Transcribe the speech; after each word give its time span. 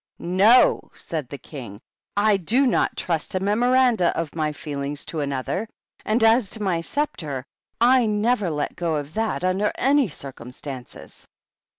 *' 0.09 0.17
No 0.17 0.79
I" 0.83 0.87
said 0.97 1.29
the 1.29 1.37
King." 1.37 1.79
I 2.27 2.35
do 2.35 2.65
not 2.65 2.97
trust 2.97 3.35
a 3.35 3.39
Memoranda 3.39 4.07
of 4.17 4.33
my 4.33 4.51
Feelings 4.51 5.05
to 5.05 5.19
another; 5.19 5.67
and 6.03 6.23
as 6.23 6.49
to 6.49 6.63
my 6.63 6.81
sceptre, 6.81 7.45
I 7.79 8.07
never 8.07 8.49
let 8.49 8.75
go 8.75 8.95
of 8.95 9.13
that 9.13 9.43
under 9.43 9.71
any 9.75 10.07
circumstances." 10.09 11.21
THE 11.21 11.27
BISHOPS. 11.27 11.27